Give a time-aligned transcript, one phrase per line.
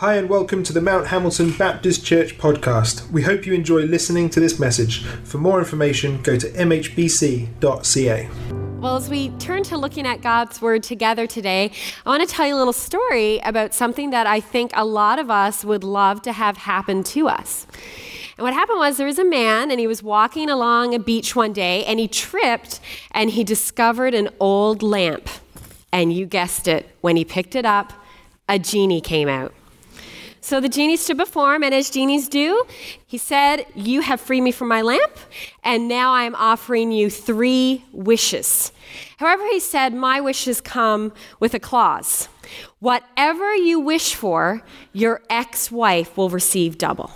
[0.00, 3.10] Hi, and welcome to the Mount Hamilton Baptist Church podcast.
[3.10, 5.02] We hope you enjoy listening to this message.
[5.24, 8.28] For more information, go to mhbc.ca.
[8.78, 11.72] Well, as we turn to looking at God's Word together today,
[12.04, 15.18] I want to tell you a little story about something that I think a lot
[15.18, 17.66] of us would love to have happen to us.
[18.36, 21.34] And what happened was there was a man, and he was walking along a beach
[21.34, 22.80] one day, and he tripped
[23.12, 25.30] and he discovered an old lamp.
[25.90, 27.94] And you guessed it, when he picked it up,
[28.46, 29.54] a genie came out.
[30.46, 32.64] So the genie stood before him, and as genies do,
[33.04, 35.10] he said, You have freed me from my lamp,
[35.64, 38.70] and now I am offering you three wishes.
[39.16, 42.28] However, he said, My wishes come with a clause.
[42.78, 44.62] Whatever you wish for,
[44.92, 47.10] your ex wife will receive double.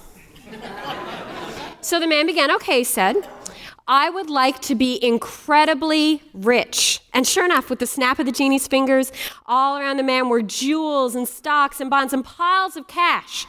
[1.80, 3.14] so the man began, Okay, he said,
[3.92, 7.00] I would like to be incredibly rich.
[7.12, 9.10] And sure enough, with the snap of the genie's fingers,
[9.46, 13.48] all around the man were jewels and stocks and bonds and piles of cash.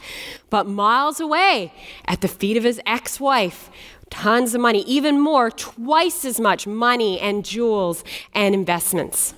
[0.50, 1.72] But miles away,
[2.06, 3.70] at the feet of his ex wife,
[4.10, 8.02] tons of money, even more, twice as much money and jewels
[8.34, 9.34] and investments.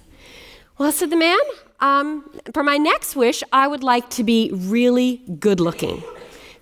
[0.78, 1.38] Well, said the man,
[1.80, 6.02] um, for my next wish, I would like to be really good looking.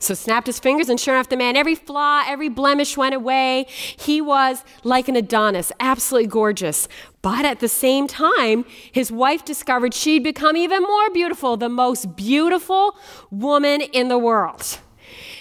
[0.03, 3.67] So snapped his fingers, and sure enough, the man, every flaw, every blemish went away.
[3.69, 6.89] He was like an Adonis, absolutely gorgeous.
[7.22, 12.17] But at the same time, his wife discovered she'd become even more beautiful, the most
[12.17, 12.97] beautiful
[13.30, 14.80] woman in the world.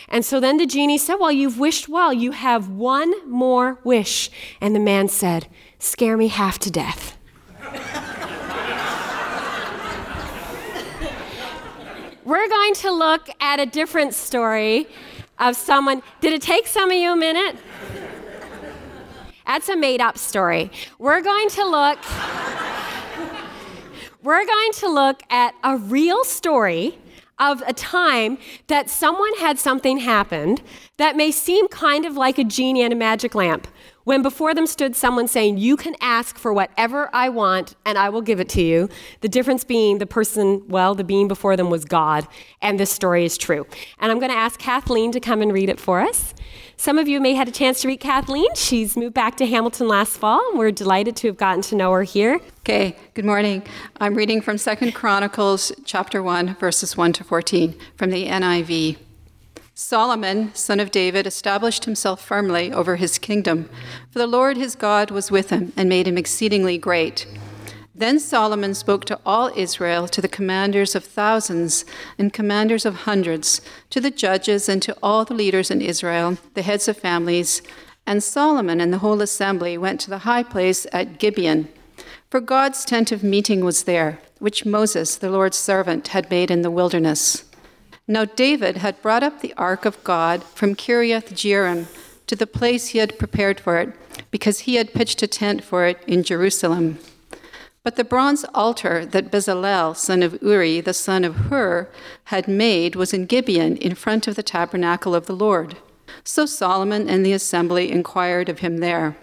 [0.07, 2.13] And so then the genie said, Well, you've wished well.
[2.13, 4.29] You have one more wish.
[4.61, 5.47] And the man said,
[5.79, 7.17] Scare me half to death.
[12.23, 14.87] We're going to look at a different story
[15.39, 16.03] of someone.
[16.19, 17.55] Did it take some of you a minute?
[19.47, 20.71] That's a made up story.
[20.99, 21.97] We're going to look.
[24.21, 26.99] We're going to look at a real story
[27.39, 30.61] of a time that someone had something happened
[30.97, 33.67] that may seem kind of like a genie and a magic lamp,
[34.03, 38.09] when before them stood someone saying, You can ask for whatever I want and I
[38.09, 38.89] will give it to you.
[39.21, 42.27] The difference being the person, well, the being before them was God,
[42.61, 43.65] and this story is true.
[43.99, 46.33] And I'm going to ask Kathleen to come and read it for us.
[46.77, 48.53] Some of you may have had a chance to meet Kathleen.
[48.55, 51.91] She's moved back to Hamilton last fall, and we're delighted to have gotten to know
[51.91, 52.39] her here.
[52.61, 53.63] Okay, good morning.
[53.99, 58.97] I'm reading from Second Chronicles chapter 1, verses 1 to 14 from the NIV.
[59.81, 63.67] Solomon, son of David, established himself firmly over his kingdom,
[64.11, 67.25] for the Lord his God was with him and made him exceedingly great.
[67.93, 71.83] Then Solomon spoke to all Israel, to the commanders of thousands
[72.17, 73.59] and commanders of hundreds,
[73.89, 77.63] to the judges and to all the leaders in Israel, the heads of families.
[78.05, 81.67] And Solomon and the whole assembly went to the high place at Gibeon.
[82.29, 86.61] For God's tent of meeting was there, which Moses, the Lord's servant, had made in
[86.61, 87.45] the wilderness.
[88.11, 91.87] Now David had brought up the ark of God from Kiriath Jearim
[92.27, 93.93] to the place he had prepared for it,
[94.31, 96.99] because he had pitched a tent for it in Jerusalem.
[97.85, 101.87] But the bronze altar that Bezalel, son of Uri, the son of Hur,
[102.25, 105.77] had made was in Gibeon in front of the tabernacle of the Lord.
[106.25, 109.15] So Solomon and the assembly inquired of him there.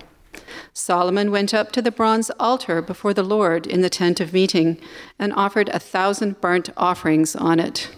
[0.72, 4.80] Solomon went up to the bronze altar before the Lord in the tent of meeting
[5.18, 7.90] and offered a thousand burnt offerings on it.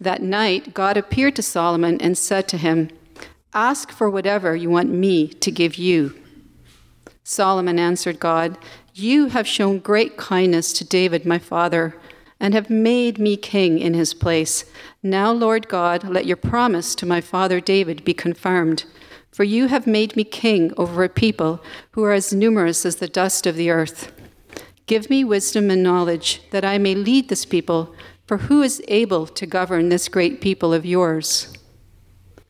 [0.00, 2.90] That night, God appeared to Solomon and said to him,
[3.54, 6.14] Ask for whatever you want me to give you.
[7.24, 8.58] Solomon answered God,
[8.94, 11.96] You have shown great kindness to David, my father,
[12.38, 14.64] and have made me king in his place.
[15.02, 18.84] Now, Lord God, let your promise to my father David be confirmed.
[19.32, 23.08] For you have made me king over a people who are as numerous as the
[23.08, 24.12] dust of the earth.
[24.86, 27.94] Give me wisdom and knowledge, that I may lead this people
[28.26, 31.56] for who is able to govern this great people of yours?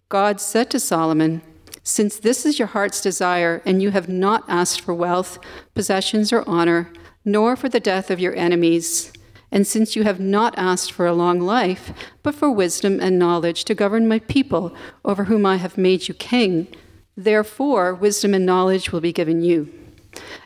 [0.09, 1.43] God said to Solomon,
[1.83, 5.39] Since this is your heart's desire, and you have not asked for wealth,
[5.75, 6.93] possessions, or honor,
[7.25, 9.13] nor for the death of your enemies,
[9.51, 13.65] and since you have not asked for a long life, but for wisdom and knowledge
[13.65, 14.75] to govern my people
[15.05, 16.69] over whom I have made you king,
[17.17, 19.73] therefore wisdom and knowledge will be given you.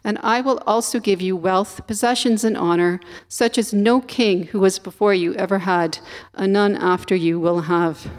[0.05, 4.61] And I will also give you wealth, possessions, and honor, such as no king who
[4.61, 5.99] was before you ever had,
[6.35, 8.11] and none after you will have.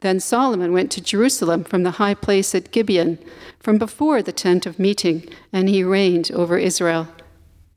[0.00, 3.18] Then Solomon went to Jerusalem from the high place at Gibeon,
[3.58, 7.08] from before the tent of meeting, and he reigned over Israel.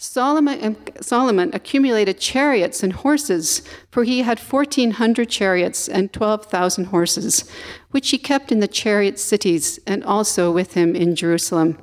[0.01, 3.61] Solomon, um, Solomon accumulated chariots and horses,
[3.91, 7.43] for he had 1,400 chariots and 12,000 horses,
[7.91, 11.77] which he kept in the chariot cities and also with him in Jerusalem.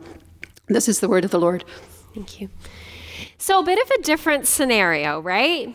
[0.68, 1.64] This is the word of the Lord.
[2.14, 2.48] Thank you.
[3.38, 5.74] So, a bit of a different scenario, right?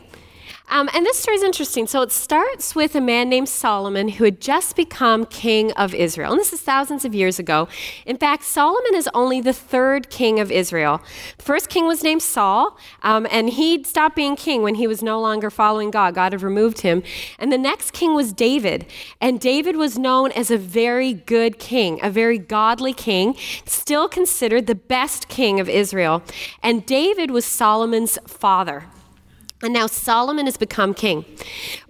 [0.72, 1.86] Um, and this story is interesting.
[1.86, 6.32] So it starts with a man named Solomon who had just become king of Israel.
[6.32, 7.68] And this is thousands of years ago.
[8.06, 11.02] In fact, Solomon is only the third king of Israel.
[11.38, 15.04] The first king was named Saul, um, and he stopped being king when he was
[15.04, 16.16] no longer following God.
[16.16, 17.04] God had removed him.
[17.38, 18.86] And the next king was David.
[19.20, 23.36] And David was known as a very good king, a very godly king,
[23.66, 26.24] still considered the best king of Israel.
[26.64, 28.86] And David was Solomon's father.
[29.64, 31.26] And now Solomon has become king.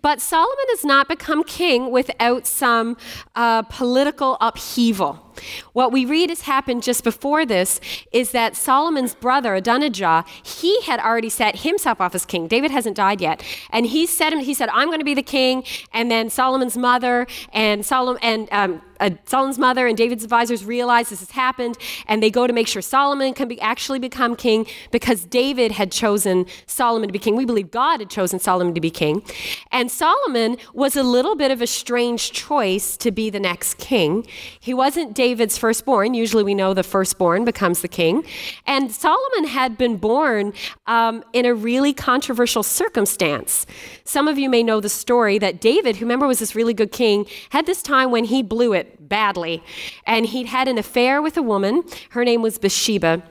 [0.02, 2.98] But Solomon has not become king without some
[3.36, 5.31] uh, political upheaval.
[5.74, 7.80] What we read has happened just before this
[8.12, 12.48] is that Solomon's brother, Adonijah, he had already set himself off as king.
[12.48, 13.44] David hasn't died yet.
[13.70, 15.64] And he said, he said I'm going to be the king.
[15.94, 21.10] And then Solomon's mother and Solomon and um, uh, Solomon's mother and David's advisors realize
[21.10, 21.78] this has happened,
[22.08, 25.92] and they go to make sure Solomon can be, actually become king because David had
[25.92, 27.36] chosen Solomon to be king.
[27.36, 29.24] We believe God had chosen Solomon to be king.
[29.72, 34.28] And Solomon was a little bit of a strange choice to be the next king.
[34.60, 36.14] He wasn't David's firstborn.
[36.14, 38.26] Usually we know the firstborn becomes the king.
[38.68, 40.52] And Solomon had been born
[40.88, 43.66] um, in a really controversial circumstance.
[44.04, 46.92] Some of you may know the story that David, who remember was this really good
[46.92, 49.64] king, had this time when he blew it badly.
[50.06, 51.86] And he'd had an affair with a woman.
[52.10, 53.24] Her name was Bathsheba.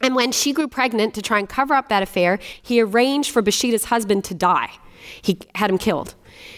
[0.00, 3.42] And when she grew pregnant to try and cover up that affair, he arranged for
[3.42, 4.70] Bathsheba's husband to die.
[5.20, 6.14] He had him killed.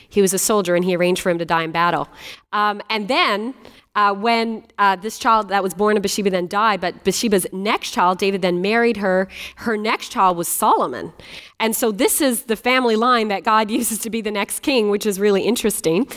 [0.06, 2.06] He was a soldier and he arranged for him to die in battle.
[2.52, 3.54] Um, and then
[3.94, 7.90] uh, when uh, this child that was born of Bathsheba then died, but Bathsheba's next
[7.90, 9.28] child, David then married her.
[9.56, 11.12] Her next child was Solomon.
[11.60, 14.88] And so this is the family line that God uses to be the next king,
[14.88, 16.08] which is really interesting.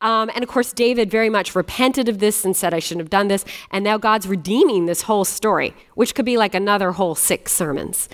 [0.00, 3.10] Um, and of course, David very much repented of this and said, I shouldn't have
[3.10, 3.44] done this.
[3.72, 8.08] And now God's redeeming this whole story, which could be like another whole six sermons.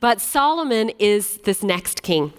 [0.00, 2.34] But Solomon is this next king.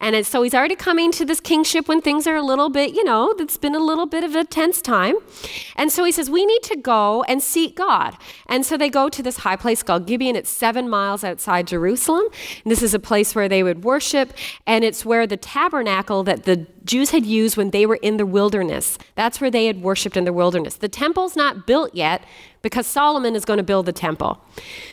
[0.00, 3.04] And so he's already coming to this kingship when things are a little bit, you
[3.04, 5.16] know, it's been a little bit of a tense time.
[5.76, 8.16] And so he says, We need to go and seek God.
[8.46, 10.36] And so they go to this high place called Gibeon.
[10.36, 12.24] It's seven miles outside Jerusalem.
[12.64, 14.32] And this is a place where they would worship.
[14.66, 18.24] And it's where the tabernacle that the Jews had used when they were in the
[18.24, 20.76] wilderness, that's where they had worshiped in the wilderness.
[20.76, 22.24] The temple's not built yet,
[22.62, 24.42] because Solomon is going to build the temple.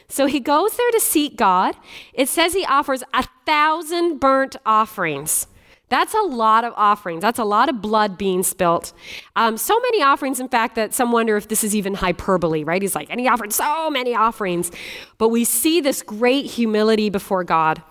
[0.07, 1.75] So he goes there to seek God.
[2.13, 5.47] It says he offers a thousand burnt offerings.
[5.87, 7.21] That's a lot of offerings.
[7.21, 8.91] That's a lot of blood being spilt.
[9.35, 12.81] Um, so many offerings, in fact, that some wonder if this is even hyperbole, right?
[12.81, 14.71] He's like, and he offered so many offerings.
[15.17, 17.83] But we see this great humility before God.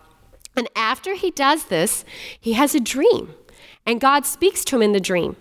[0.57, 2.05] And after he does this,
[2.39, 3.35] he has a dream.
[3.87, 5.37] And God speaks to him in the dream.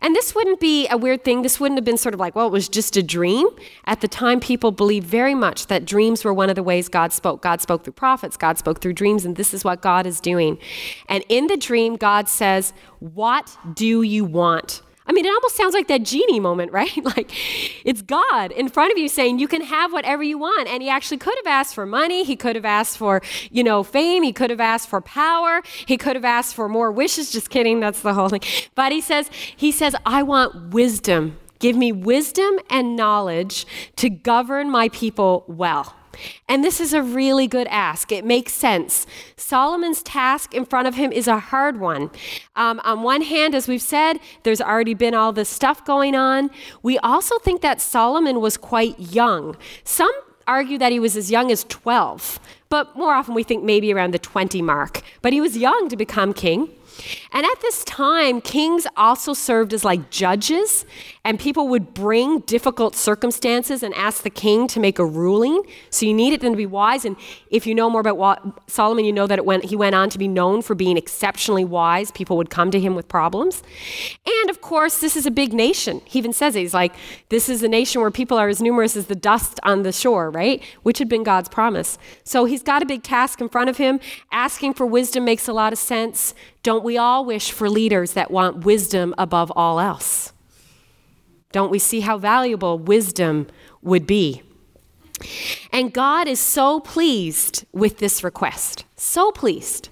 [0.00, 1.42] And this wouldn't be a weird thing.
[1.42, 3.46] This wouldn't have been sort of like, well, it was just a dream.
[3.86, 7.12] At the time, people believed very much that dreams were one of the ways God
[7.12, 7.42] spoke.
[7.42, 10.58] God spoke through prophets, God spoke through dreams, and this is what God is doing.
[11.08, 14.82] And in the dream, God says, What do you want?
[15.10, 17.04] I mean, it almost sounds like that genie moment, right?
[17.04, 17.32] like
[17.84, 20.68] it's God in front of you saying you can have whatever you want.
[20.68, 22.22] And he actually could have asked for money.
[22.22, 23.20] He could have asked for,
[23.50, 24.22] you know, fame.
[24.22, 25.62] He could have asked for power.
[25.84, 27.32] He could have asked for more wishes.
[27.32, 27.80] Just kidding.
[27.80, 28.42] That's the whole thing.
[28.76, 31.36] But he says, he says, I want wisdom.
[31.58, 33.66] Give me wisdom and knowledge
[33.96, 35.96] to govern my people well.
[36.48, 38.12] And this is a really good ask.
[38.12, 39.06] It makes sense.
[39.36, 42.10] Solomon's task in front of him is a hard one.
[42.56, 46.50] Um, on one hand, as we've said, there's already been all this stuff going on.
[46.82, 49.56] We also think that Solomon was quite young.
[49.84, 50.12] Some
[50.46, 54.12] argue that he was as young as 12, but more often we think maybe around
[54.12, 55.02] the 20 mark.
[55.22, 56.68] But he was young to become king.
[57.32, 60.84] And at this time, kings also served as like judges,
[61.24, 65.62] and people would bring difficult circumstances and ask the king to make a ruling.
[65.90, 67.04] So you needed them to be wise.
[67.04, 67.16] And
[67.50, 70.28] if you know more about Solomon, you know that went, he went on to be
[70.28, 72.10] known for being exceptionally wise.
[72.10, 73.62] People would come to him with problems.
[74.26, 76.00] And of course, this is a big nation.
[76.06, 76.60] He even says it.
[76.60, 76.94] He's like,
[77.28, 80.30] this is a nation where people are as numerous as the dust on the shore,
[80.30, 80.62] right?
[80.82, 81.98] Which had been God's promise.
[82.24, 84.00] So he's got a big task in front of him.
[84.32, 86.34] Asking for wisdom makes a lot of sense.
[86.62, 90.32] Don't we all wish for leaders that want wisdom above all else?
[91.52, 93.46] Don't we see how valuable wisdom
[93.82, 94.42] would be?
[95.72, 99.90] And God is so pleased with this request, so pleased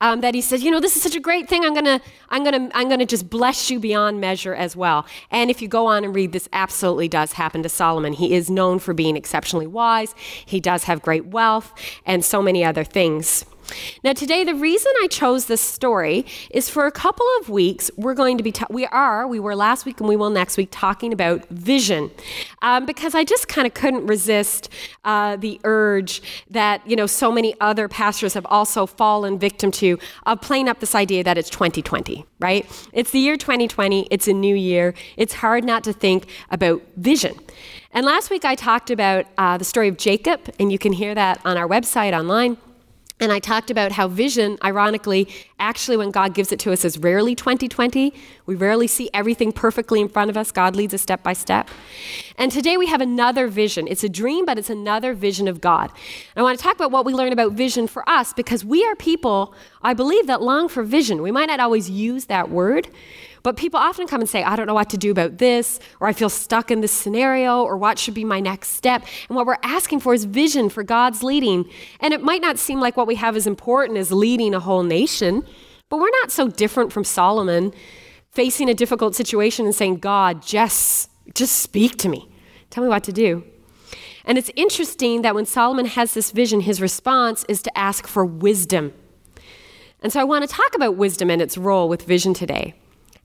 [0.00, 1.64] um, that He says, you know, this is such a great thing.
[1.64, 5.06] I'm gonna, I'm gonna, I'm gonna just bless you beyond measure as well.
[5.30, 8.12] And if you go on and read, this absolutely does happen to Solomon.
[8.12, 10.14] He is known for being exceptionally wise.
[10.44, 11.72] He does have great wealth
[12.04, 13.44] and so many other things.
[14.02, 18.14] Now, today, the reason I chose this story is for a couple of weeks, we're
[18.14, 20.68] going to be, ta- we are, we were last week and we will next week,
[20.70, 22.10] talking about vision.
[22.62, 24.68] Um, because I just kind of couldn't resist
[25.04, 29.98] uh, the urge that, you know, so many other pastors have also fallen victim to
[30.26, 32.88] of playing up this idea that it's 2020, right?
[32.92, 34.94] It's the year 2020, it's a new year.
[35.16, 37.34] It's hard not to think about vision.
[37.92, 41.14] And last week I talked about uh, the story of Jacob, and you can hear
[41.14, 42.56] that on our website online.
[43.20, 45.28] And I talked about how vision, ironically,
[45.60, 48.12] actually, when God gives it to us, is rarely 2020.
[48.46, 50.50] We rarely see everything perfectly in front of us.
[50.50, 51.68] God leads us step by step.
[52.36, 53.86] And today we have another vision.
[53.86, 55.90] It's a dream, but it's another vision of God.
[56.34, 58.84] And I want to talk about what we learn about vision for us because we
[58.84, 61.22] are people, I believe, that long for vision.
[61.22, 62.88] We might not always use that word,
[63.44, 66.08] but people often come and say, I don't know what to do about this, or
[66.08, 69.04] I feel stuck in this scenario, or what should be my next step.
[69.28, 71.68] And what we're asking for is vision for God's leading.
[72.00, 74.82] And it might not seem like what we have is important as leading a whole
[74.82, 75.44] nation,
[75.90, 77.74] but we're not so different from Solomon
[78.32, 82.26] facing a difficult situation and saying, God, just, just speak to me.
[82.70, 83.44] Tell me what to do.
[84.24, 88.24] And it's interesting that when Solomon has this vision, his response is to ask for
[88.24, 88.94] wisdom.
[90.00, 92.74] And so I want to talk about wisdom and its role with vision today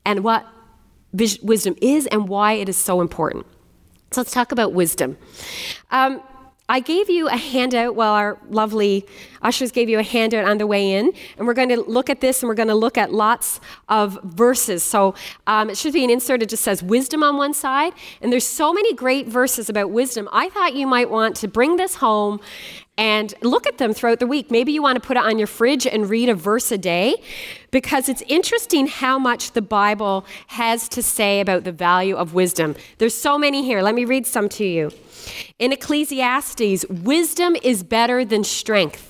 [0.09, 0.43] and what
[1.13, 3.45] wisdom is and why it is so important.
[4.09, 5.19] So let's talk about wisdom.
[5.91, 6.23] Um,
[6.67, 9.05] I gave you a handout, well, our lovely
[9.41, 12.21] ushers gave you a handout on the way in, and we're going to look at
[12.21, 14.83] this and we're going to look at lots of verses.
[14.83, 15.15] So
[15.47, 18.47] um, it should be an insert, it just says wisdom on one side, and there's
[18.47, 20.27] so many great verses about wisdom.
[20.31, 22.39] I thought you might want to bring this home
[22.99, 24.51] and look at them throughout the week.
[24.51, 27.15] Maybe you want to put it on your fridge and read a verse a day
[27.71, 32.75] because it's interesting how much the Bible has to say about the value of wisdom.
[32.97, 33.81] There's so many here.
[33.81, 34.91] Let me read some to you.
[35.59, 39.08] In Ecclesiastes, wisdom is better than strength.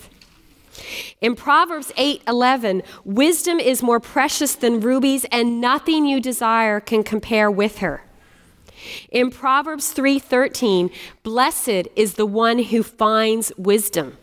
[1.22, 7.52] In Proverbs 8:11, wisdom is more precious than rubies and nothing you desire can compare
[7.52, 8.04] with her.
[9.12, 10.90] In Proverbs 3:13,
[11.24, 14.18] blessed is the one who finds wisdom.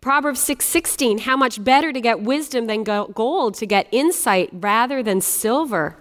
[0.00, 5.20] Proverbs 6:16, how much better to get wisdom than gold, to get insight rather than
[5.20, 5.96] silver.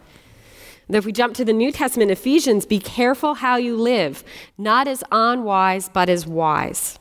[0.88, 4.24] And if we jump to the New Testament, Ephesians, be careful how you live,
[4.58, 6.98] not as unwise, but as wise.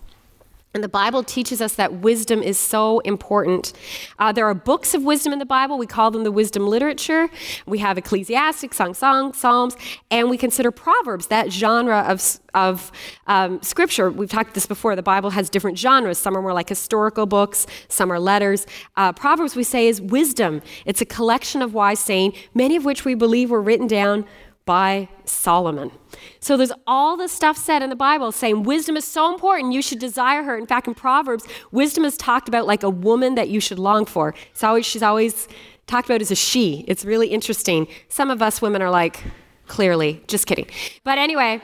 [0.72, 3.72] And the Bible teaches us that wisdom is so important.
[4.20, 5.78] Uh, there are books of wisdom in the Bible.
[5.78, 7.28] We call them the wisdom literature.
[7.66, 9.76] We have Ecclesiastes, Song, Song, Psalms,
[10.12, 12.92] and we consider Proverbs, that genre of, of
[13.26, 14.12] um, scripture.
[14.12, 14.94] We've talked this before.
[14.94, 16.18] The Bible has different genres.
[16.18, 18.64] Some are more like historical books, some are letters.
[18.96, 20.62] Uh, Proverbs, we say, is wisdom.
[20.86, 24.24] It's a collection of wise saying, many of which we believe were written down
[24.70, 25.90] by Solomon.
[26.38, 29.82] So there's all this stuff said in the Bible saying wisdom is so important, you
[29.82, 30.56] should desire her.
[30.56, 34.06] In fact, in Proverbs, wisdom is talked about like a woman that you should long
[34.06, 34.32] for.
[34.52, 35.48] It's always, she's always
[35.88, 36.84] talked about as a she.
[36.86, 37.88] It's really interesting.
[38.08, 39.20] Some of us women are like,
[39.66, 40.68] clearly, just kidding.
[41.02, 41.60] But anyway,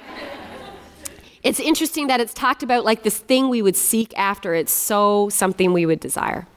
[1.45, 4.53] it's interesting that it's talked about like this thing we would seek after.
[4.53, 6.49] It's so something we would desire.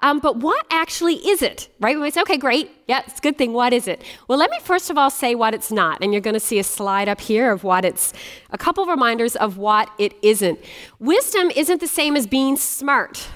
[0.00, 1.96] Um, but what actually is it, right?
[1.96, 3.52] We might say, okay, great, yeah, it's a good thing.
[3.52, 4.02] What is it?
[4.28, 5.98] Well, let me first of all say what it's not.
[6.02, 8.12] And you're going to see a slide up here of what it's,
[8.50, 10.60] a couple of reminders of what it isn't.
[11.00, 13.28] Wisdom isn't the same as being smart.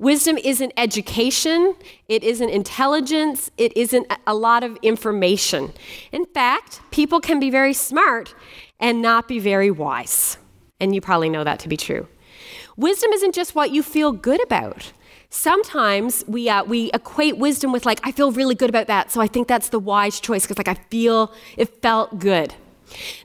[0.00, 1.74] Wisdom isn't education,
[2.08, 5.72] it isn't intelligence, it isn't a lot of information.
[6.12, 8.32] In fact, people can be very smart
[8.78, 10.38] and not be very wise.
[10.78, 12.06] And you probably know that to be true.
[12.76, 14.92] Wisdom isn't just what you feel good about.
[15.30, 19.20] Sometimes we, uh, we equate wisdom with, like, I feel really good about that, so
[19.20, 22.54] I think that's the wise choice because, like, I feel it felt good.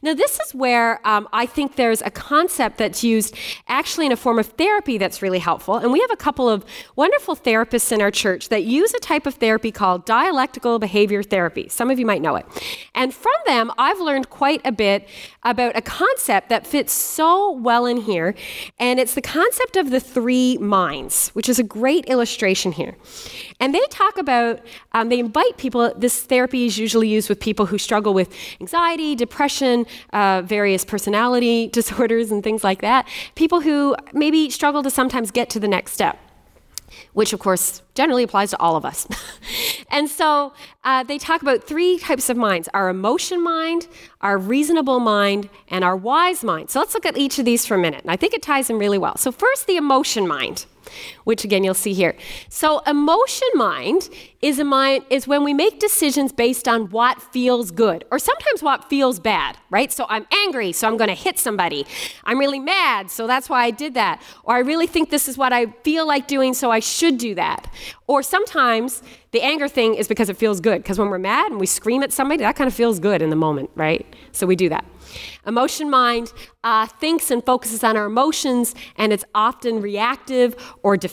[0.01, 3.35] Now, this is where um, I think there's a concept that's used
[3.67, 5.75] actually in a form of therapy that's really helpful.
[5.75, 6.65] And we have a couple of
[6.95, 11.67] wonderful therapists in our church that use a type of therapy called dialectical behavior therapy.
[11.69, 12.45] Some of you might know it.
[12.93, 15.07] And from them, I've learned quite a bit
[15.43, 18.35] about a concept that fits so well in here.
[18.79, 22.95] And it's the concept of the three minds, which is a great illustration here.
[23.59, 24.59] And they talk about,
[24.91, 29.15] um, they invite people, this therapy is usually used with people who struggle with anxiety,
[29.15, 33.07] depression, uh, various personality disorders, and things like that.
[33.35, 36.19] People who maybe struggle to sometimes get to the next step
[37.13, 39.07] which of course generally applies to all of us.
[39.91, 43.87] and so uh, they talk about three types of minds our emotion mind,
[44.21, 46.69] our reasonable mind, and our wise mind.
[46.69, 48.01] So let's look at each of these for a minute.
[48.01, 49.17] And I think it ties in really well.
[49.17, 50.65] So, first, the emotion mind.
[51.23, 52.15] Which again you'll see here.
[52.49, 54.09] So emotion mind
[54.41, 58.61] is a mind is when we make decisions based on what feels good or sometimes
[58.61, 59.91] what feels bad, right?
[59.91, 61.85] So I'm angry, so I'm going to hit somebody.
[62.25, 64.21] I'm really mad, so that's why I did that.
[64.43, 67.35] Or I really think this is what I feel like doing, so I should do
[67.35, 67.71] that.
[68.07, 69.01] Or sometimes
[69.31, 72.03] the anger thing is because it feels good because when we're mad and we scream
[72.03, 74.05] at somebody, that kind of feels good in the moment, right?
[74.31, 74.85] So we do that.
[75.45, 81.12] Emotion mind uh, thinks and focuses on our emotions, and it's often reactive or defensive.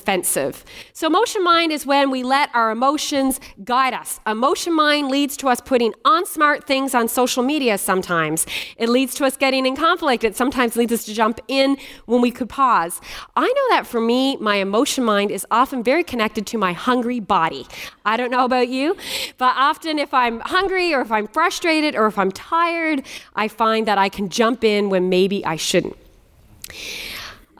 [0.92, 4.20] So, emotion mind is when we let our emotions guide us.
[4.26, 8.46] Emotion mind leads to us putting on smart things on social media sometimes.
[8.76, 10.24] It leads to us getting in conflict.
[10.24, 11.76] It sometimes leads us to jump in
[12.06, 13.00] when we could pause.
[13.36, 17.20] I know that for me, my emotion mind is often very connected to my hungry
[17.20, 17.66] body.
[18.04, 18.96] I don't know about you,
[19.38, 23.04] but often if I'm hungry or if I'm frustrated or if I'm tired,
[23.34, 25.96] I find that I can jump in when maybe I shouldn't.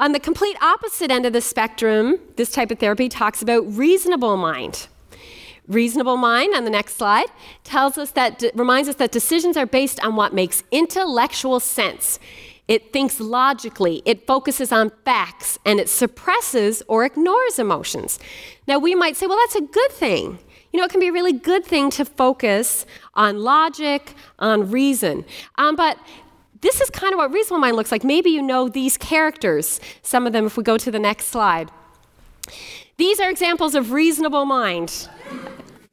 [0.01, 4.39] On the complete opposite end of the spectrum, this type of therapy talks about reasonable
[4.39, 4.89] mind.
[5.69, 7.27] Reasonable mind on the next slide
[7.65, 12.19] tells us that reminds us that decisions are based on what makes intellectual sense.
[12.67, 18.19] It thinks logically, it focuses on facts, and it suppresses or ignores emotions.
[18.67, 20.39] Now, we might say, well, that's a good thing.
[20.73, 25.27] You know, it can be a really good thing to focus on logic, on reason.
[25.59, 25.99] Um, but
[26.61, 28.05] this is kind of what reasonable mind looks like.
[28.05, 31.71] Maybe you know these characters, some of them, if we go to the next slide.
[32.97, 35.09] These are examples of reasonable mind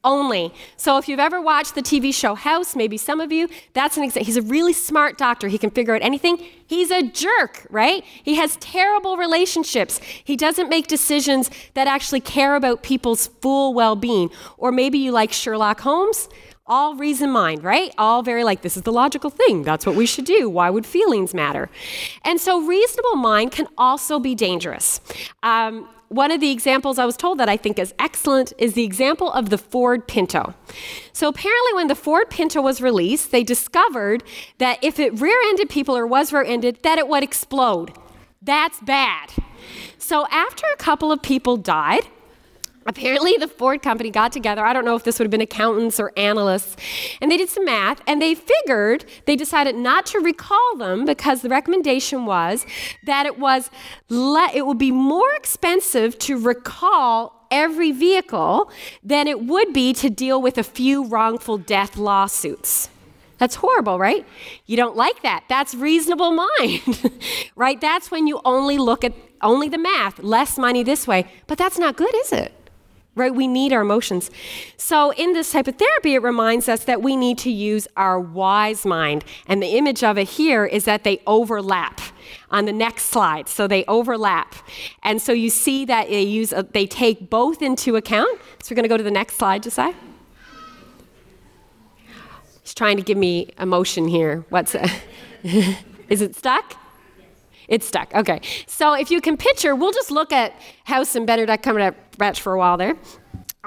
[0.03, 0.53] only.
[0.77, 4.03] So if you've ever watched the TV show House, maybe some of you, that's an
[4.03, 4.25] example.
[4.25, 5.47] He's a really smart doctor.
[5.49, 6.37] He can figure out anything.
[6.65, 8.03] He's a jerk, right?
[8.05, 9.99] He has terrible relationships.
[10.23, 14.29] He doesn't make decisions that actually care about people's full well-being.
[14.57, 16.29] Or maybe you like Sherlock Holmes
[16.67, 17.93] all reason mind, right?
[17.97, 19.63] All very like, this is the logical thing.
[19.63, 20.49] That's what we should do.
[20.49, 21.69] Why would feelings matter?
[22.23, 25.01] And so, reasonable mind can also be dangerous.
[25.43, 28.83] Um, one of the examples I was told that I think is excellent is the
[28.83, 30.53] example of the Ford Pinto.
[31.13, 34.23] So, apparently, when the Ford Pinto was released, they discovered
[34.57, 37.91] that if it rear ended people or was rear ended, that it would explode.
[38.41, 39.31] That's bad.
[39.97, 42.07] So, after a couple of people died,
[42.87, 44.65] Apparently, the Ford company got together.
[44.65, 46.77] I don't know if this would have been accountants or analysts.
[47.21, 51.41] And they did some math and they figured, they decided not to recall them because
[51.41, 52.65] the recommendation was
[53.05, 53.69] that it was
[54.07, 58.71] le- it would be more expensive to recall every vehicle
[59.03, 62.89] than it would be to deal with a few wrongful death lawsuits.
[63.37, 64.25] That's horrible, right?
[64.65, 65.43] You don't like that.
[65.49, 67.11] That's reasonable mind,
[67.55, 67.79] right?
[67.79, 71.25] That's when you only look at only the math, less money this way.
[71.47, 72.53] But that's not good, is it?
[73.17, 73.33] Right?
[73.33, 74.31] We need our emotions.
[74.77, 78.19] So, in this type of therapy, it reminds us that we need to use our
[78.19, 79.25] wise mind.
[79.47, 81.99] And the image of it here is that they overlap
[82.51, 83.49] on the next slide.
[83.49, 84.55] So, they overlap.
[85.03, 88.39] And so, you see that they, use a, they take both into account.
[88.61, 89.93] So, we're going to go to the next slide, Josiah.
[92.61, 94.45] He's trying to give me emotion here.
[94.49, 94.75] What's
[95.43, 96.75] is it stuck?
[97.67, 98.13] It's stuck.
[98.13, 98.41] Okay.
[98.65, 100.53] So if you can picture, we'll just look at
[100.85, 102.95] House and up Ratch for a while there.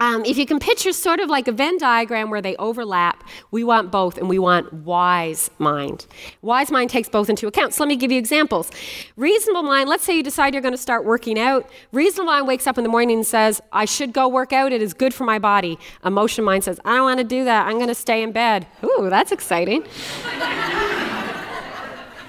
[0.00, 3.62] Um, if you can picture sort of like a Venn diagram where they overlap, we
[3.62, 6.06] want both and we want wise mind.
[6.40, 7.74] Wise mind takes both into account.
[7.74, 8.70] So let me give you examples.
[9.16, 11.68] Reasonable mind, let's say you decide you're going to start working out.
[11.92, 14.72] Reasonable mind wakes up in the morning and says, I should go work out.
[14.72, 15.78] It is good for my body.
[16.02, 17.66] Emotion mind says, I don't want to do that.
[17.66, 18.66] I'm going to stay in bed.
[18.82, 19.84] Ooh, that's exciting.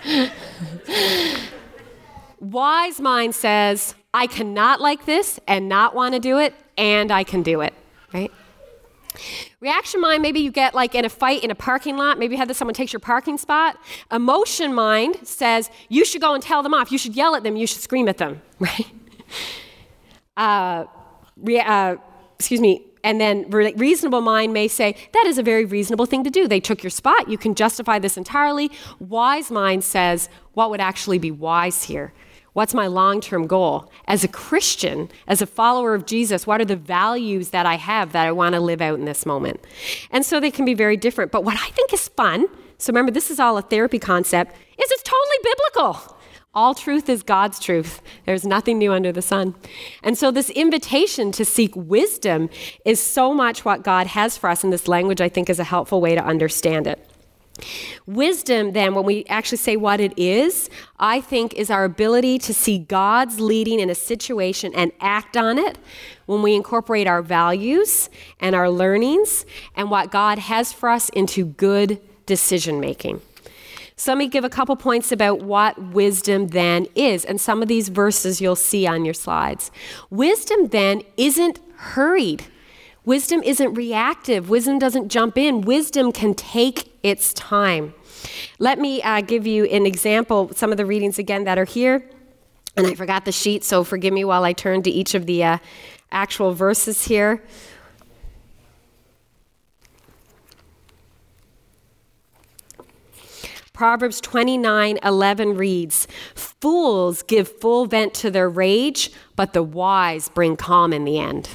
[2.42, 7.24] Wise mind says, I cannot like this and not want to do it, and I
[7.24, 7.72] can do it,
[8.14, 8.32] right?
[9.60, 12.40] Reaction mind, maybe you get like in a fight in a parking lot, maybe you
[12.40, 13.78] had this someone takes your parking spot.
[14.12, 17.56] Emotion mind says, you should go and tell them off, you should yell at them,
[17.56, 18.88] you should scream at them, right?
[20.36, 20.86] Uh,
[21.38, 21.98] re- uh,
[22.40, 26.24] excuse me, and then re- reasonable mind may say, that is a very reasonable thing
[26.24, 26.48] to do.
[26.48, 28.72] They took your spot, you can justify this entirely.
[29.00, 32.14] Wise mind says, what would actually be wise here?
[32.54, 33.92] What's my long term goal?
[34.08, 38.12] As a Christian, as a follower of Jesus, what are the values that I have
[38.12, 39.62] that I want to live out in this moment?
[40.12, 41.32] And so they can be very different.
[41.32, 44.92] But what I think is fun, so remember, this is all a therapy concept, is
[44.92, 46.18] it's totally biblical.
[46.54, 48.02] All truth is God's truth.
[48.26, 49.56] There's nothing new under the sun.
[50.04, 52.50] And so, this invitation to seek wisdom
[52.84, 55.64] is so much what God has for us, and this language I think is a
[55.64, 57.11] helpful way to understand it.
[58.06, 60.70] Wisdom, then, when we actually say what it is,
[61.00, 65.58] I think is our ability to see God's leading in a situation and act on
[65.58, 65.78] it
[66.26, 69.46] when we incorporate our values and our learnings
[69.76, 73.22] and what God has for us into good decision making.
[73.96, 77.24] So let me give a couple points about what wisdom then is.
[77.24, 79.70] And some of these verses you'll see on your slides.
[80.10, 82.46] Wisdom then isn't hurried.
[83.04, 84.50] Wisdom isn't reactive.
[84.50, 85.62] Wisdom doesn't jump in.
[85.62, 87.94] Wisdom can take its time.
[88.60, 92.08] Let me uh, give you an example, some of the readings again that are here.
[92.78, 95.44] And I forgot the sheet, so forgive me while I turn to each of the
[95.44, 95.58] uh,
[96.12, 97.44] actual verses here.
[103.74, 110.56] Proverbs 29 11 reads, Fools give full vent to their rage, but the wise bring
[110.56, 111.50] calm in the end.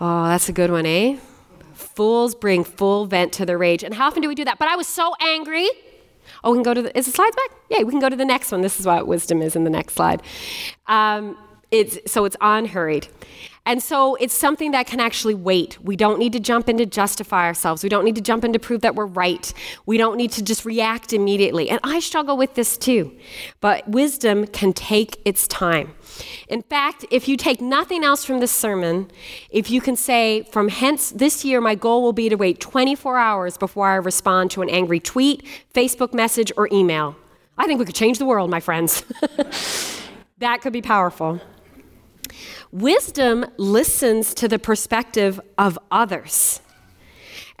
[0.00, 1.18] Oh, that's a good one, eh?
[1.74, 3.84] Fools bring full vent to their rage.
[3.84, 4.58] And how often do we do that?
[4.58, 5.68] But I was so angry.
[6.42, 7.50] Oh, we can go to the, is the slides back?
[7.68, 8.62] Yeah, we can go to the next one.
[8.62, 10.22] This is what wisdom is in the next slide.
[10.86, 11.36] Um,
[11.70, 13.08] it's, so it's unhurried.
[13.66, 15.78] And so it's something that can actually wait.
[15.82, 17.82] We don't need to jump in to justify ourselves.
[17.82, 19.52] We don't need to jump in to prove that we're right.
[19.84, 21.68] We don't need to just react immediately.
[21.68, 23.16] And I struggle with this too.
[23.60, 25.94] But wisdom can take its time.
[26.48, 29.10] In fact, if you take nothing else from this sermon,
[29.50, 33.18] if you can say, from hence this year, my goal will be to wait 24
[33.18, 37.14] hours before I respond to an angry tweet, Facebook message, or email,
[37.60, 39.04] I think we could change the world, my friends.
[40.38, 41.40] that could be powerful.
[42.72, 46.60] Wisdom listens to the perspective of others.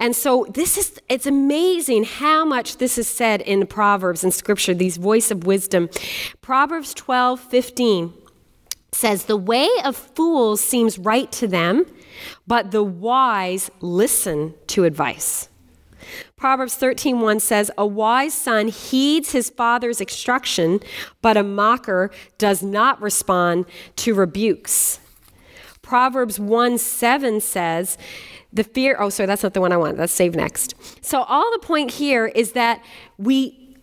[0.00, 4.72] And so this is it's amazing how much this is said in Proverbs and scripture,
[4.72, 5.90] these voice of wisdom.
[6.40, 8.14] Proverbs 12, 15
[8.92, 11.84] says, The way of fools seems right to them,
[12.46, 15.49] but the wise listen to advice.
[16.36, 20.80] Proverbs 13:1 says, "A wise son heeds his father's instruction,
[21.22, 25.00] but a mocker does not respond to rebukes."
[25.82, 27.98] Proverbs 1 7 says,
[28.52, 29.96] the fear, oh, sorry, that's not the one I want.
[29.96, 30.74] That's save next.
[31.04, 32.82] So, all the point here is that
[33.16, 33.76] we,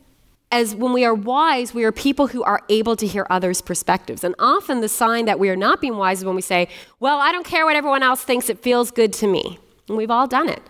[0.52, 4.24] as when we are wise, we are people who are able to hear others' perspectives.
[4.24, 6.68] And often the sign that we are not being wise is when we say,
[7.00, 9.58] well, I don't care what everyone else thinks, it feels good to me.
[9.88, 10.62] And we've all done it.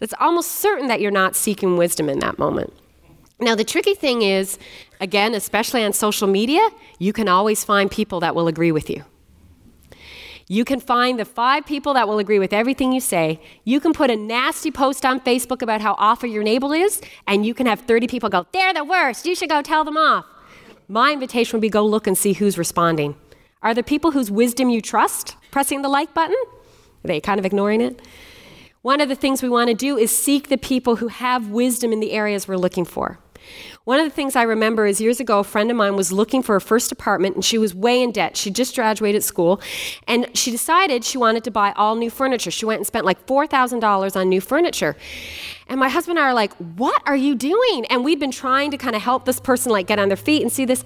[0.00, 2.72] It's almost certain that you're not seeking wisdom in that moment.
[3.38, 4.58] Now, the tricky thing is,
[5.00, 6.66] again, especially on social media,
[6.98, 9.04] you can always find people that will agree with you.
[10.46, 13.40] You can find the five people that will agree with everything you say.
[13.64, 17.46] You can put a nasty post on Facebook about how awful your neighbor is, and
[17.46, 19.26] you can have 30 people go, They're the worst.
[19.26, 20.26] You should go tell them off.
[20.88, 23.14] My invitation would be go look and see who's responding.
[23.62, 26.36] Are there people whose wisdom you trust pressing the like button?
[27.04, 28.02] Are they kind of ignoring it?
[28.82, 31.92] One of the things we want to do is seek the people who have wisdom
[31.92, 33.18] in the areas we're looking for.
[33.84, 36.42] One of the things I remember is years ago, a friend of mine was looking
[36.42, 38.38] for her first apartment and she was way in debt.
[38.38, 39.60] She just graduated school
[40.06, 42.50] and she decided she wanted to buy all new furniture.
[42.50, 44.96] She went and spent like $4,000 on new furniture.
[45.70, 47.86] And my husband and I are like, What are you doing?
[47.88, 50.42] And we'd been trying to kind of help this person like get on their feet
[50.42, 50.82] and see this.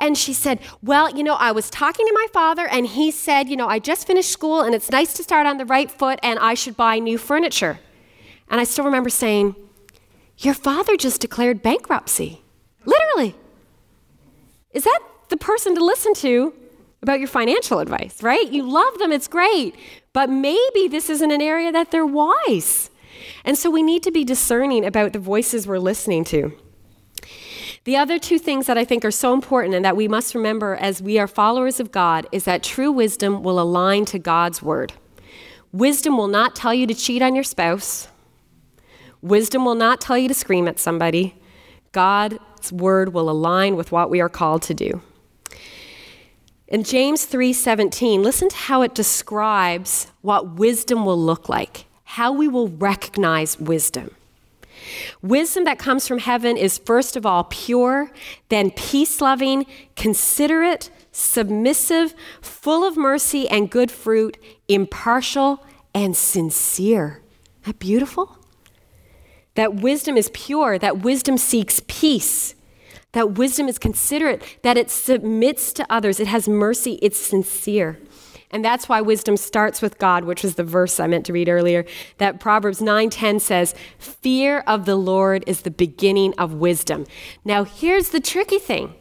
[0.00, 3.48] And she said, Well, you know, I was talking to my father and he said,
[3.48, 6.18] You know, I just finished school and it's nice to start on the right foot
[6.24, 7.78] and I should buy new furniture.
[8.50, 9.54] And I still remember saying,
[10.38, 12.42] Your father just declared bankruptcy.
[12.84, 13.36] Literally.
[14.72, 16.52] Is that the person to listen to
[17.00, 18.50] about your financial advice, right?
[18.50, 19.76] You love them, it's great.
[20.12, 22.90] But maybe this isn't an area that they're wise.
[23.46, 26.52] And so we need to be discerning about the voices we're listening to.
[27.84, 30.74] The other two things that I think are so important and that we must remember
[30.74, 34.92] as we are followers of God is that true wisdom will align to God's word.
[35.70, 38.08] Wisdom will not tell you to cheat on your spouse.
[39.22, 41.40] Wisdom will not tell you to scream at somebody.
[41.92, 45.00] God's word will align with what we are called to do.
[46.66, 52.48] In James 3:17, listen to how it describes what wisdom will look like how we
[52.48, 54.14] will recognize wisdom.
[55.20, 58.10] Wisdom that comes from heaven is first of all pure,
[58.48, 59.66] then peace loving,
[59.96, 64.38] considerate, submissive, full of mercy and good fruit,
[64.68, 65.64] impartial,
[65.94, 67.22] and sincere.
[67.62, 68.38] Isn't that beautiful?
[69.56, 72.54] That wisdom is pure, that wisdom seeks peace,
[73.12, 77.98] that wisdom is considerate, that it submits to others, it has mercy, it's sincere.
[78.50, 81.48] And that's why wisdom starts with God, which was the verse I meant to read
[81.48, 81.84] earlier.
[82.18, 87.06] That Proverbs 9:10 says, "Fear of the Lord is the beginning of wisdom."
[87.44, 88.94] Now, here's the tricky thing.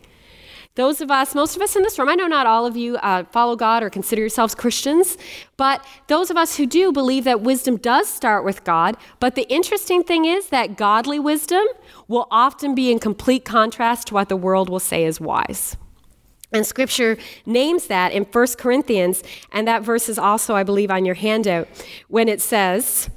[0.75, 2.97] Those of us, most of us in this room, I know not all of you
[2.97, 5.17] uh, follow God or consider yourselves Christians,
[5.55, 8.97] but those of us who do believe that wisdom does start with God.
[9.21, 11.65] But the interesting thing is that godly wisdom
[12.09, 15.77] will often be in complete contrast to what the world will say is wise.
[16.51, 21.05] And scripture names that in 1 Corinthians, and that verse is also, I believe, on
[21.05, 21.67] your handout,
[22.07, 23.09] when it says,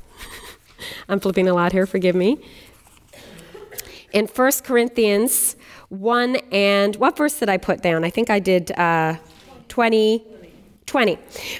[1.08, 2.38] I'm flipping a lot here, forgive me.
[4.12, 5.56] in 1 Corinthians
[5.90, 8.04] 1 and what verse did I put down?
[8.04, 9.16] I think I did uh,
[9.68, 10.37] 20.
[10.88, 11.18] 20.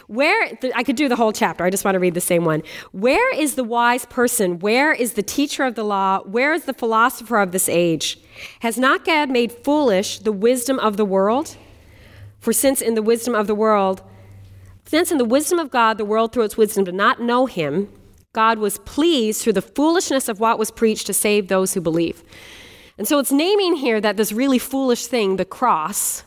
[0.09, 2.63] Where, I could do the whole chapter, I just want to read the same one.
[2.93, 4.59] Where is the wise person?
[4.59, 6.23] Where is the teacher of the law?
[6.25, 8.19] Where is the philosopher of this age?
[8.61, 11.57] Has not God made foolish the wisdom of the world?
[12.41, 14.03] For since in the wisdom of the world,
[14.87, 17.93] since in the wisdom of God the world through its wisdom did not know him,
[18.33, 22.23] God was pleased through the foolishness of what was preached to save those who believe.
[22.97, 26.25] And so it's naming here that this really foolish thing, the cross,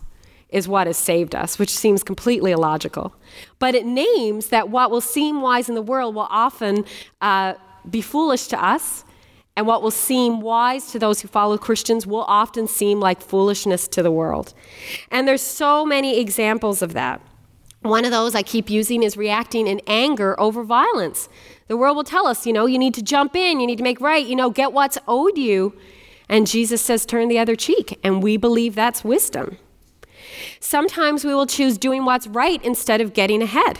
[0.51, 3.15] is what has saved us, which seems completely illogical.
[3.59, 6.85] But it names that what will seem wise in the world will often
[7.21, 7.53] uh,
[7.89, 9.05] be foolish to us,
[9.55, 13.87] and what will seem wise to those who follow Christians will often seem like foolishness
[13.89, 14.53] to the world.
[15.09, 17.21] And there's so many examples of that.
[17.81, 21.27] One of those I keep using is reacting in anger over violence.
[21.67, 23.83] The world will tell us, you know, you need to jump in, you need to
[23.83, 25.73] make right, you know, get what's owed you.
[26.29, 27.99] And Jesus says, turn the other cheek.
[28.03, 29.57] And we believe that's wisdom.
[30.59, 33.79] Sometimes we will choose doing what's right instead of getting ahead.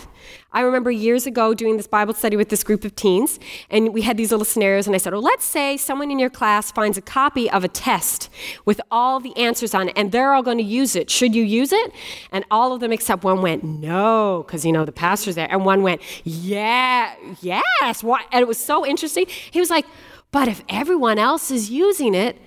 [0.54, 4.02] I remember years ago doing this Bible study with this group of teens, and we
[4.02, 6.97] had these little scenarios, and I said, Well, let's say someone in your class finds
[6.97, 8.30] a copy of a test
[8.65, 11.10] with all the answers on it, and they're all going to use it.
[11.10, 11.93] Should you use it?
[12.34, 15.47] And all of them except one went, No, because, you know, the pastor's there.
[15.50, 18.04] And one went, Yeah, yes.
[18.04, 19.28] And it was so interesting.
[19.52, 19.86] He was like,
[20.32, 22.38] But if everyone else is using it,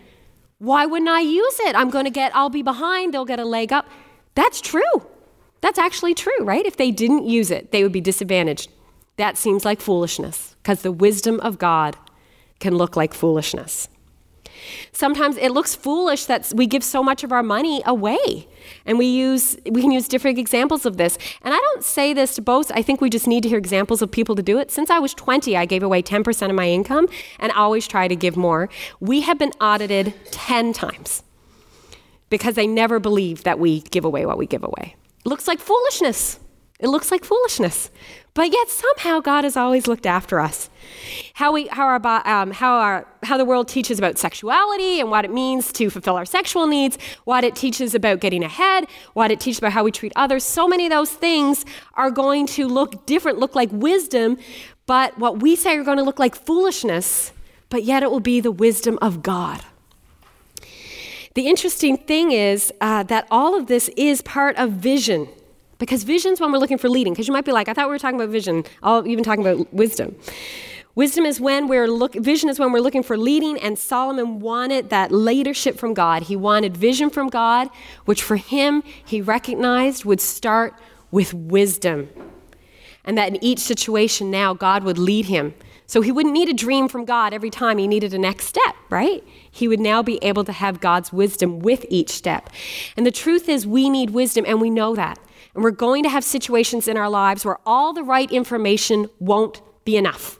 [0.58, 1.74] why wouldn't I use it?
[1.74, 3.86] I'm going to get, I'll be behind, they'll get a leg up.
[4.34, 5.06] That's true.
[5.60, 6.66] That's actually true, right?
[6.66, 8.70] If they didn't use it, they would be disadvantaged.
[9.16, 11.96] That seems like foolishness because the wisdom of God
[12.58, 13.88] can look like foolishness.
[14.92, 18.48] Sometimes it looks foolish that we give so much of our money away.
[18.86, 21.18] And we use we can use different examples of this.
[21.42, 22.70] And I don't say this to boast.
[22.74, 24.70] I think we just need to hear examples of people to do it.
[24.70, 28.16] Since I was 20, I gave away 10% of my income and always try to
[28.16, 28.68] give more.
[29.00, 31.22] We have been audited 10 times
[32.34, 34.96] because they never believe that we give away what we give away.
[35.24, 36.40] It looks like foolishness.
[36.80, 37.90] It looks like foolishness.
[38.34, 40.68] But yet somehow God has always looked after us.
[41.34, 45.24] How, we, how, our, um, how, our, how the world teaches about sexuality and what
[45.24, 49.38] it means to fulfill our sexual needs, what it teaches about getting ahead, what it
[49.38, 50.42] teaches about how we treat others.
[50.42, 54.36] So many of those things are going to look different, look like wisdom,
[54.86, 57.32] but what we say are going to look like foolishness,
[57.68, 59.62] but yet it will be the wisdom of God.
[61.34, 65.28] The interesting thing is uh, that all of this is part of vision.
[65.78, 67.12] Because vision's when we're looking for leading.
[67.12, 68.64] Because you might be like, I thought we were talking about vision.
[68.82, 70.14] I'll even talking about wisdom.
[70.94, 74.90] Wisdom is when we're look, vision is when we're looking for leading, and Solomon wanted
[74.90, 76.22] that leadership from God.
[76.22, 77.68] He wanted vision from God,
[78.04, 80.74] which for him he recognized would start
[81.10, 82.08] with wisdom.
[83.04, 85.54] And that in each situation now, God would lead him.
[85.86, 88.74] So he wouldn't need a dream from God every time he needed a next step,
[88.90, 89.22] right?
[89.50, 92.50] He would now be able to have God's wisdom with each step.
[92.96, 95.18] And the truth is, we need wisdom, and we know that.
[95.54, 99.60] And we're going to have situations in our lives where all the right information won't
[99.84, 100.38] be enough.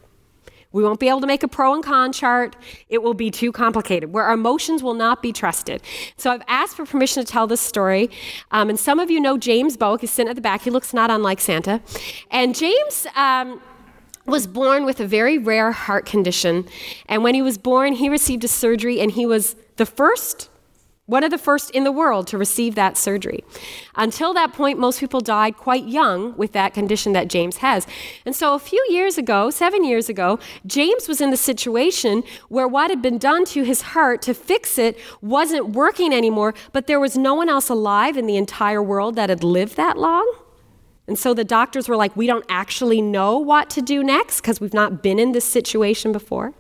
[0.73, 2.57] We won't be able to make a pro and con chart.
[2.89, 5.83] It will be too complicated, where our emotions will not be trusted.
[6.17, 8.11] So I've asked for permission to tell this story.
[8.51, 10.01] Um, and some of you know James Boak.
[10.01, 10.63] He's sitting at the back.
[10.63, 11.81] He looks not unlike Santa.
[12.31, 13.07] And James.
[13.15, 13.61] Um,
[14.27, 16.67] was born with a very rare heart condition.
[17.07, 20.49] And when he was born, he received a surgery, and he was the first
[21.07, 23.45] one of the first in the world to receive that surgery.
[23.95, 27.87] Until that point, most people died quite young with that condition that James has.
[28.25, 32.67] And so, a few years ago, seven years ago, James was in the situation where
[32.67, 37.01] what had been done to his heart to fix it wasn't working anymore, but there
[37.01, 40.44] was no one else alive in the entire world that had lived that long.
[41.07, 44.61] And so the doctors were like, we don't actually know what to do next because
[44.61, 46.55] we've not been in this situation before.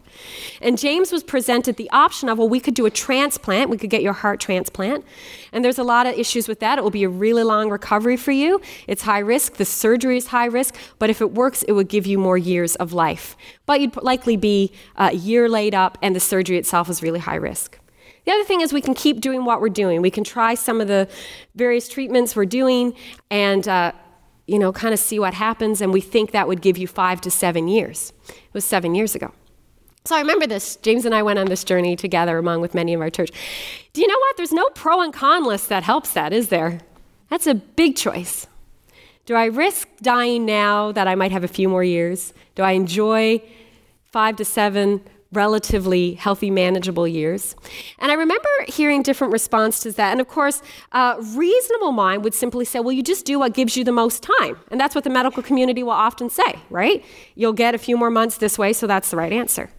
[0.61, 3.71] And James was presented the option of, well, we could do a transplant.
[3.71, 5.05] We could get your heart transplant.
[5.53, 6.79] And there's a lot of issues with that.
[6.79, 8.61] It will be a really long recovery for you.
[8.87, 9.55] It's high risk.
[9.55, 10.77] The surgery is high risk.
[10.99, 13.37] But if it works, it would give you more years of life.
[13.67, 17.37] But you'd likely be a year laid up, and the surgery itself is really high
[17.37, 17.79] risk.
[18.25, 20.01] The other thing is we can keep doing what we're doing.
[20.01, 21.09] We can try some of the
[21.55, 22.95] various treatments we're doing
[23.31, 23.93] and uh,
[24.47, 27.21] you know, kind of see what happens, and we think that would give you five
[27.23, 28.13] to seven years.
[28.29, 29.33] It was seven years ago.
[30.05, 30.77] So I remember this.
[30.77, 33.31] James and I went on this journey together, among with many of our church.
[33.95, 34.37] Do you know what?
[34.37, 36.81] There's no pro and con list that helps that, is there?
[37.31, 38.47] That's a big choice.
[39.25, 42.35] Do I risk dying now that I might have a few more years?
[42.55, 43.43] Do I enjoy
[44.05, 45.01] five to seven
[45.35, 47.55] relatively healthy, manageable years.
[47.99, 50.13] And I remember hearing different responses to that.
[50.13, 53.77] And of course, a reasonable mind would simply say, well, you just do what gives
[53.77, 54.59] you the most time.
[54.71, 57.05] And that's what the medical community will often say, right?
[57.35, 59.71] You'll get a few more months this way, so that's the right answer.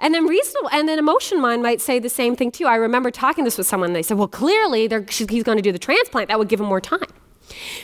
[0.00, 2.66] And then reasonable, and then emotion mind might say the same thing too.
[2.66, 3.92] I remember talking this with someone.
[3.92, 6.28] They said, "Well, clearly he's going to do the transplant.
[6.28, 7.06] That would give him more time."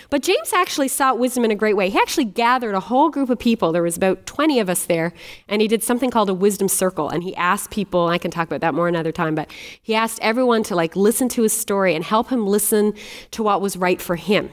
[0.09, 1.91] But James actually sought wisdom in a great way.
[1.91, 3.73] He actually gathered a whole group of people.
[3.73, 5.13] There was about 20 of us there,
[5.49, 7.09] and he did something called a wisdom circle.
[7.09, 9.51] And he asked people, I can talk about that more another time, but
[9.83, 12.95] he asked everyone to like listen to his story and help him listen
[13.33, 14.51] to what was right for him.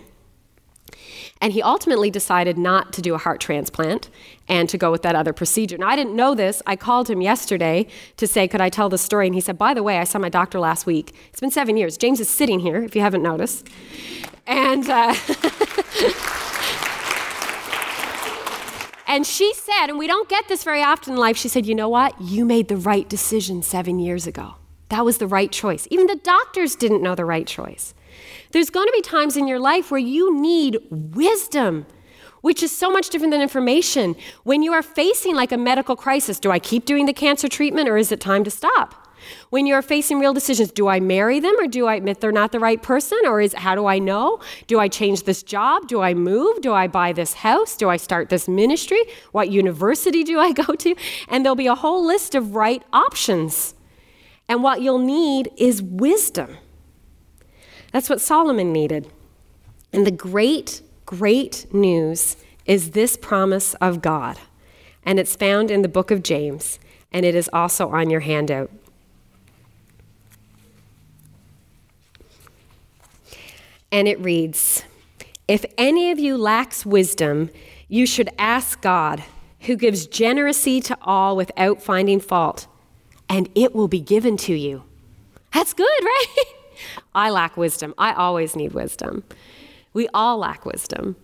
[1.39, 4.09] And he ultimately decided not to do a heart transplant
[4.47, 5.77] and to go with that other procedure.
[5.77, 6.61] Now, I didn't know this.
[6.65, 9.27] I called him yesterday to say, Could I tell the story?
[9.27, 11.13] And he said, By the way, I saw my doctor last week.
[11.29, 11.97] It's been seven years.
[11.97, 13.67] James is sitting here, if you haven't noticed.
[14.47, 14.89] And.
[14.89, 15.13] Uh,
[19.07, 21.75] and she said, and we don't get this very often in life, she said, You
[21.75, 22.19] know what?
[22.21, 24.55] You made the right decision seven years ago.
[24.89, 25.87] That was the right choice.
[25.91, 27.93] Even the doctors didn't know the right choice.
[28.51, 31.85] There's going to be times in your life where you need wisdom,
[32.41, 34.15] which is so much different than information.
[34.43, 37.89] When you are facing like a medical crisis, do I keep doing the cancer treatment
[37.89, 39.06] or is it time to stop?
[39.49, 42.51] When you're facing real decisions, do I marry them or do I admit they're not
[42.51, 43.19] the right person?
[43.25, 44.39] Or is how do I know?
[44.67, 45.87] Do I change this job?
[45.87, 46.61] Do I move?
[46.61, 47.75] Do I buy this house?
[47.75, 49.01] Do I start this ministry?
[49.31, 50.95] What university do I go to?
[51.27, 53.73] And there'll be a whole list of right options.
[54.47, 56.57] And what you'll need is wisdom.
[57.91, 59.11] That's what Solomon needed.
[59.91, 64.37] And the great, great news is this promise of God.
[65.03, 66.79] And it's found in the book of James,
[67.11, 68.69] and it is also on your handout.
[73.97, 74.83] And it reads
[75.47, 77.49] If any of you lacks wisdom,
[77.87, 79.23] you should ask God,
[79.61, 82.67] who gives generously to all without finding fault,
[83.27, 84.83] and it will be given to you.
[85.51, 86.35] That's good, right?
[87.15, 87.95] I lack wisdom.
[87.97, 89.23] I always need wisdom.
[89.93, 91.15] We all lack wisdom.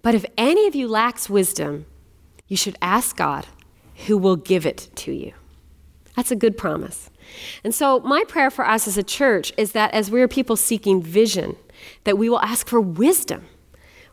[0.00, 1.84] But if any of you lacks wisdom,
[2.48, 3.46] you should ask God,
[4.06, 5.34] who will give it to you.
[6.16, 7.10] That's a good promise.
[7.62, 11.02] And so, my prayer for us as a church is that as we're people seeking
[11.02, 11.56] vision,
[12.04, 13.46] that we will ask for wisdom.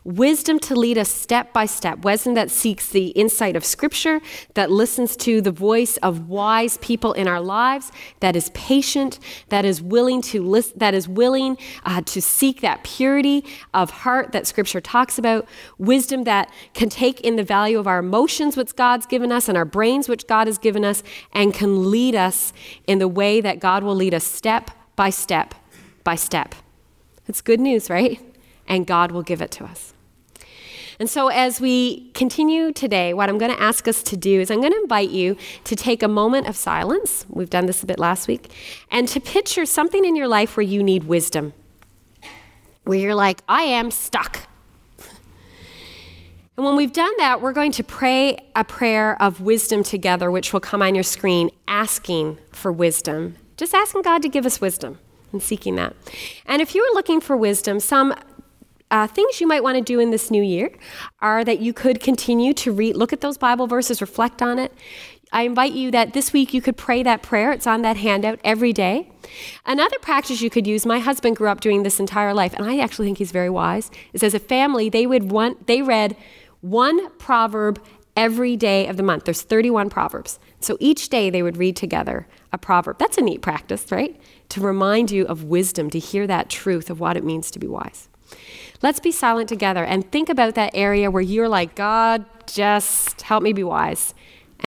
[0.02, 1.98] Wisdom to lead us step by step.
[2.04, 4.22] Wisdom that seeks the insight of Scripture,
[4.54, 9.18] that listens to the voice of wise people in our lives, that is patient,
[9.50, 14.32] that is willing to list, that is willing uh, to seek that purity of heart
[14.32, 15.46] that Scripture talks about.
[15.76, 19.58] Wisdom that can take in the value of our emotions, which God's given us, and
[19.58, 21.02] our brains, which God has given us,
[21.34, 22.54] and can lead us
[22.86, 25.54] in the way that God will lead us step by step
[26.04, 26.54] by step.
[27.30, 28.20] It's good news, right?
[28.66, 29.94] And God will give it to us.
[30.98, 34.50] And so, as we continue today, what I'm going to ask us to do is
[34.50, 37.26] I'm going to invite you to take a moment of silence.
[37.28, 38.52] We've done this a bit last week,
[38.90, 41.52] and to picture something in your life where you need wisdom,
[42.82, 44.48] where you're like, I am stuck.
[46.56, 50.52] And when we've done that, we're going to pray a prayer of wisdom together, which
[50.52, 53.36] will come on your screen, asking for wisdom.
[53.56, 54.98] Just asking God to give us wisdom
[55.32, 55.94] and seeking that.
[56.46, 58.14] And if you are looking for wisdom, some
[58.90, 60.72] uh, things you might want to do in this new year
[61.20, 64.72] are that you could continue to read, look at those Bible verses, reflect on it.
[65.32, 67.52] I invite you that this week you could pray that prayer.
[67.52, 69.12] It's on that handout every day.
[69.64, 72.80] Another practice you could use, my husband grew up doing this entire life, and I
[72.80, 76.16] actually think he's very wise, is as a family, they would want they read
[76.62, 77.80] one proverb
[78.16, 79.24] every day of the month.
[79.24, 80.40] There's 31 proverbs.
[80.58, 82.98] So each day they would read together a proverb.
[82.98, 84.20] That's a neat practice, right?
[84.50, 87.66] To remind you of wisdom, to hear that truth of what it means to be
[87.66, 88.08] wise.
[88.82, 93.42] Let's be silent together and think about that area where you're like, God, just help
[93.42, 94.14] me be wise.